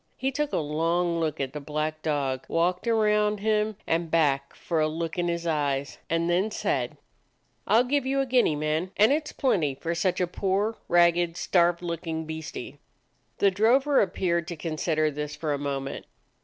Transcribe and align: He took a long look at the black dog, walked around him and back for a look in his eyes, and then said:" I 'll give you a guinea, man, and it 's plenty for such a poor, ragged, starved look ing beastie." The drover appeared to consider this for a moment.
He 0.17 0.31
took 0.31 0.51
a 0.51 0.57
long 0.57 1.19
look 1.19 1.39
at 1.39 1.53
the 1.53 1.59
black 1.59 2.01
dog, 2.01 2.45
walked 2.47 2.87
around 2.87 3.39
him 3.41 3.75
and 3.85 4.09
back 4.09 4.55
for 4.55 4.79
a 4.79 4.87
look 4.87 5.15
in 5.19 5.27
his 5.27 5.45
eyes, 5.45 5.99
and 6.09 6.27
then 6.27 6.49
said:" 6.49 6.97
I 7.67 7.77
'll 7.77 7.83
give 7.83 8.07
you 8.07 8.19
a 8.19 8.25
guinea, 8.25 8.55
man, 8.55 8.89
and 8.97 9.11
it 9.11 9.27
's 9.27 9.31
plenty 9.33 9.75
for 9.75 9.93
such 9.93 10.19
a 10.19 10.25
poor, 10.25 10.75
ragged, 10.87 11.37
starved 11.37 11.83
look 11.83 12.07
ing 12.07 12.25
beastie." 12.25 12.79
The 13.37 13.51
drover 13.51 14.01
appeared 14.01 14.47
to 14.47 14.55
consider 14.55 15.11
this 15.11 15.35
for 15.35 15.53
a 15.53 15.59
moment. 15.59 16.07